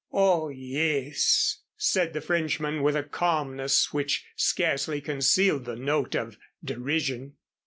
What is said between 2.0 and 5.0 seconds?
the Frenchman, with a calmness which scarcely